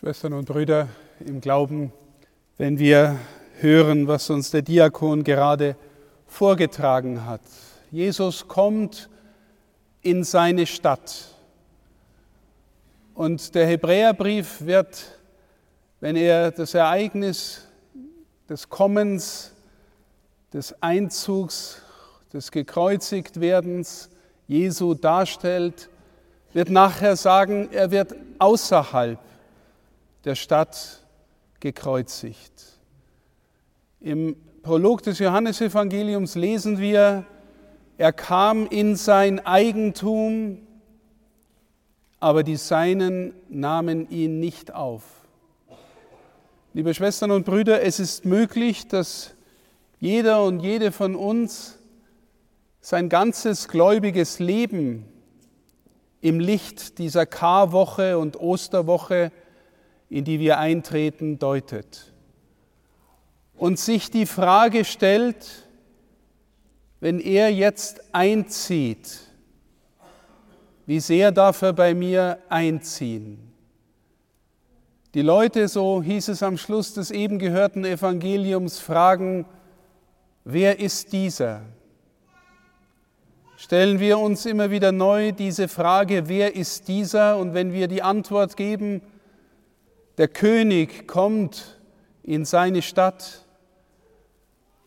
Schwestern 0.00 0.32
und 0.34 0.44
Brüder 0.44 0.86
im 1.18 1.40
Glauben, 1.40 1.92
wenn 2.56 2.78
wir 2.78 3.18
hören, 3.58 4.06
was 4.06 4.30
uns 4.30 4.52
der 4.52 4.62
Diakon 4.62 5.24
gerade 5.24 5.74
vorgetragen 6.28 7.26
hat. 7.26 7.40
Jesus 7.90 8.46
kommt 8.46 9.10
in 10.02 10.22
seine 10.22 10.66
Stadt. 10.66 11.34
Und 13.12 13.56
der 13.56 13.66
Hebräerbrief 13.66 14.64
wird, 14.64 15.18
wenn 15.98 16.14
er 16.14 16.52
das 16.52 16.74
Ereignis 16.74 17.66
des 18.48 18.68
Kommens, 18.68 19.52
des 20.52 20.80
Einzugs, 20.80 21.82
des 22.32 22.52
Gekreuzigtwerdens 22.52 24.10
Jesu 24.46 24.94
darstellt, 24.94 25.90
wird 26.52 26.70
nachher 26.70 27.16
sagen, 27.16 27.68
er 27.72 27.90
wird 27.90 28.14
außerhalb 28.38 29.18
der 30.24 30.34
Stadt 30.34 31.06
gekreuzigt. 31.60 32.78
Im 34.00 34.36
Prolog 34.62 35.02
des 35.02 35.18
Johannesevangeliums 35.18 36.34
lesen 36.34 36.78
wir, 36.78 37.24
er 37.96 38.12
kam 38.12 38.66
in 38.66 38.96
sein 38.96 39.44
Eigentum, 39.44 40.66
aber 42.20 42.42
die 42.42 42.56
Seinen 42.56 43.34
nahmen 43.48 44.08
ihn 44.10 44.40
nicht 44.40 44.74
auf. 44.74 45.02
Liebe 46.74 46.94
Schwestern 46.94 47.30
und 47.30 47.44
Brüder, 47.44 47.82
es 47.82 47.98
ist 47.98 48.24
möglich, 48.24 48.86
dass 48.88 49.34
jeder 50.00 50.44
und 50.44 50.60
jede 50.60 50.92
von 50.92 51.16
uns 51.16 51.78
sein 52.80 53.08
ganzes 53.08 53.68
gläubiges 53.68 54.38
Leben 54.38 55.04
im 56.20 56.40
Licht 56.40 56.98
dieser 56.98 57.26
Karwoche 57.26 58.18
und 58.18 58.38
Osterwoche 58.38 59.32
in 60.10 60.24
die 60.24 60.40
wir 60.40 60.58
eintreten, 60.58 61.38
deutet. 61.38 62.12
Und 63.56 63.78
sich 63.78 64.10
die 64.10 64.26
Frage 64.26 64.84
stellt, 64.84 65.68
wenn 67.00 67.20
er 67.20 67.52
jetzt 67.52 68.14
einzieht, 68.14 69.20
wie 70.86 71.00
sehr 71.00 71.32
darf 71.32 71.62
er 71.62 71.72
bei 71.72 71.94
mir 71.94 72.38
einziehen? 72.48 73.38
Die 75.14 75.22
Leute, 75.22 75.68
so 75.68 76.02
hieß 76.02 76.28
es 76.28 76.42
am 76.42 76.56
Schluss 76.56 76.94
des 76.94 77.10
eben 77.10 77.38
gehörten 77.38 77.84
Evangeliums, 77.84 78.78
fragen, 78.78 79.46
wer 80.44 80.78
ist 80.80 81.12
dieser? 81.12 81.62
Stellen 83.56 83.98
wir 84.00 84.18
uns 84.18 84.46
immer 84.46 84.70
wieder 84.70 84.92
neu 84.92 85.32
diese 85.32 85.66
Frage, 85.66 86.28
wer 86.28 86.54
ist 86.54 86.88
dieser? 86.88 87.38
Und 87.38 87.54
wenn 87.54 87.72
wir 87.72 87.88
die 87.88 88.02
Antwort 88.02 88.56
geben, 88.56 89.02
der 90.18 90.26
König 90.26 91.06
kommt 91.06 91.78
in 92.24 92.44
seine 92.44 92.82
Stadt. 92.82 93.46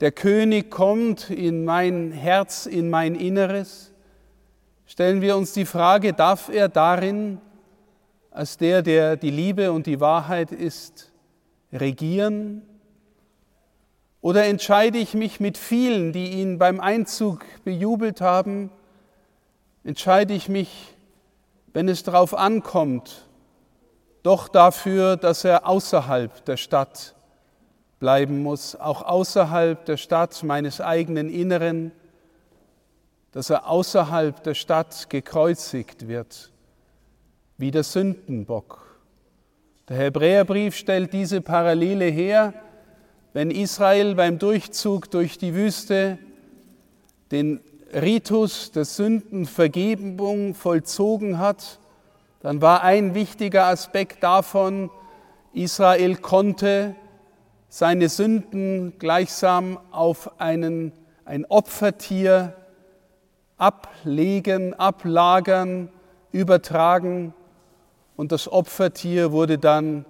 Der 0.00 0.12
König 0.12 0.70
kommt 0.70 1.30
in 1.30 1.64
mein 1.64 2.12
Herz, 2.12 2.66
in 2.66 2.90
mein 2.90 3.14
Inneres. 3.14 3.92
Stellen 4.84 5.22
wir 5.22 5.36
uns 5.36 5.54
die 5.54 5.64
Frage, 5.64 6.12
darf 6.12 6.50
er 6.50 6.68
darin, 6.68 7.40
als 8.30 8.58
der, 8.58 8.82
der 8.82 9.16
die 9.16 9.30
Liebe 9.30 9.72
und 9.72 9.86
die 9.86 9.98
Wahrheit 9.98 10.52
ist, 10.52 11.10
regieren? 11.72 12.60
Oder 14.20 14.44
entscheide 14.44 14.98
ich 14.98 15.14
mich 15.14 15.40
mit 15.40 15.56
vielen, 15.56 16.12
die 16.12 16.32
ihn 16.32 16.58
beim 16.58 16.80
Einzug 16.80 17.46
bejubelt 17.64 18.20
haben, 18.20 18.70
entscheide 19.84 20.34
ich 20.34 20.50
mich, 20.50 20.94
wenn 21.72 21.88
es 21.88 22.02
darauf 22.02 22.34
ankommt, 22.34 23.26
doch 24.24 24.48
dafür, 24.48 25.16
dass 25.16 25.44
er 25.44 25.68
außerhalb 25.68 26.44
der 26.46 26.56
Stadt 26.56 27.14
bleiben 28.00 28.42
muss, 28.42 28.74
auch 28.74 29.02
außerhalb 29.02 29.84
der 29.84 29.98
Stadt 29.98 30.42
meines 30.42 30.80
eigenen 30.80 31.28
Inneren, 31.28 31.92
dass 33.32 33.50
er 33.50 33.68
außerhalb 33.68 34.42
der 34.42 34.54
Stadt 34.54 35.10
gekreuzigt 35.10 36.08
wird, 36.08 36.50
wie 37.58 37.70
der 37.70 37.84
Sündenbock. 37.84 38.98
Der 39.88 39.98
Hebräerbrief 39.98 40.74
stellt 40.74 41.12
diese 41.12 41.42
Parallele 41.42 42.06
her, 42.06 42.54
wenn 43.34 43.50
Israel 43.50 44.14
beim 44.14 44.38
Durchzug 44.38 45.10
durch 45.10 45.36
die 45.36 45.54
Wüste 45.54 46.18
den 47.30 47.60
Ritus 47.92 48.72
der 48.72 48.86
Sündenvergebung 48.86 50.54
vollzogen 50.54 51.38
hat, 51.38 51.78
dann 52.44 52.60
war 52.60 52.82
ein 52.82 53.14
wichtiger 53.14 53.68
Aspekt 53.68 54.22
davon, 54.22 54.90
Israel 55.54 56.16
konnte 56.16 56.94
seine 57.70 58.10
Sünden 58.10 58.98
gleichsam 58.98 59.78
auf 59.90 60.38
einen, 60.38 60.92
ein 61.24 61.46
Opfertier 61.46 62.52
ablegen, 63.56 64.74
ablagern, 64.74 65.88
übertragen 66.32 67.32
und 68.14 68.30
das 68.30 68.52
Opfertier 68.52 69.32
wurde 69.32 69.56
dann 69.56 70.04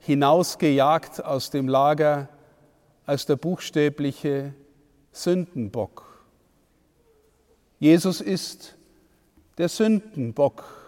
hinausgejagt 0.00 1.24
aus 1.24 1.50
dem 1.50 1.68
Lager 1.68 2.28
als 3.04 3.26
der 3.26 3.36
buchstäbliche 3.36 4.54
Sündenbock. 5.12 6.02
Jesus 7.78 8.20
ist 8.20 8.74
der 9.56 9.68
Sündenbock 9.68 10.85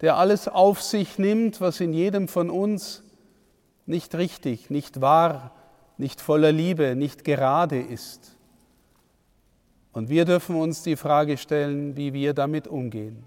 der 0.00 0.16
alles 0.16 0.48
auf 0.48 0.82
sich 0.82 1.18
nimmt, 1.18 1.60
was 1.60 1.80
in 1.80 1.92
jedem 1.92 2.28
von 2.28 2.50
uns 2.50 3.02
nicht 3.86 4.14
richtig, 4.14 4.70
nicht 4.70 5.00
wahr, 5.00 5.52
nicht 5.98 6.20
voller 6.20 6.52
Liebe, 6.52 6.96
nicht 6.96 7.24
gerade 7.24 7.80
ist. 7.80 8.36
Und 9.92 10.08
wir 10.08 10.24
dürfen 10.24 10.56
uns 10.56 10.82
die 10.82 10.96
Frage 10.96 11.36
stellen, 11.36 11.96
wie 11.96 12.12
wir 12.12 12.34
damit 12.34 12.66
umgehen. 12.66 13.24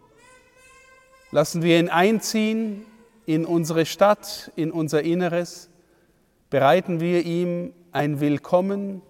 Lassen 1.32 1.62
wir 1.62 1.80
ihn 1.80 1.90
einziehen 1.90 2.86
in 3.26 3.46
unsere 3.46 3.86
Stadt, 3.86 4.52
in 4.56 4.72
unser 4.72 5.04
Inneres, 5.04 5.70
bereiten 6.50 7.00
wir 7.00 7.26
ihm 7.26 7.74
ein 7.92 8.20
Willkommen 8.20 9.02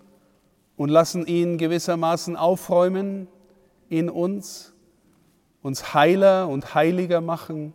und 0.75 0.89
lassen 0.89 1.25
ihn 1.25 1.57
gewissermaßen 1.57 2.35
aufräumen 2.35 3.27
in 3.89 4.09
uns 4.09 4.73
uns 5.61 5.93
heiler 5.93 6.47
und 6.47 6.75
heiliger 6.75 7.21
machen? 7.21 7.73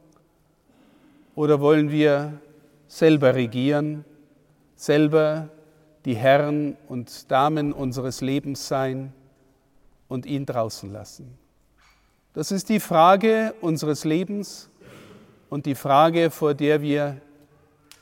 Oder 1.34 1.60
wollen 1.60 1.90
wir 1.90 2.40
selber 2.88 3.34
regieren, 3.34 4.04
selber 4.76 5.48
die 6.04 6.14
Herren 6.16 6.76
und 6.88 7.30
Damen 7.30 7.72
unseres 7.72 8.20
Lebens 8.20 8.68
sein 8.68 9.12
und 10.08 10.26
ihn 10.26 10.46
draußen 10.46 10.92
lassen? 10.92 11.38
Das 12.34 12.50
ist 12.50 12.68
die 12.68 12.80
Frage 12.80 13.54
unseres 13.60 14.04
Lebens 14.04 14.70
und 15.50 15.66
die 15.66 15.74
Frage, 15.74 16.30
vor 16.30 16.54
der 16.54 16.80
wir 16.80 17.20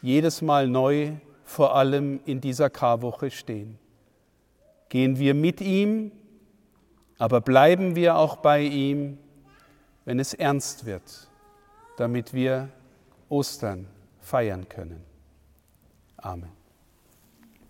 jedes 0.03 0.41
Mal 0.41 0.69
neu, 0.69 1.13
vor 1.45 1.75
allem 1.75 2.21
in 2.27 2.41
dieser 2.41 2.71
Karwoche 2.71 3.31
stehen. 3.31 3.77
Gehen 4.89 5.19
wir 5.19 5.35
mit 5.35 5.61
ihm, 5.61 6.13
aber 7.19 7.41
bleiben 7.41 7.97
wir 7.97 8.17
auch 8.17 8.37
bei 8.37 8.63
ihm 8.63 9.19
wenn 10.05 10.19
es 10.19 10.35
ernst 10.35 10.87
wird, 10.87 11.29
damit 11.97 12.33
wir 12.33 12.69
Ostern 13.29 13.87
feiern 14.21 14.69
können. 14.69 15.05
Amen. 16.17 16.60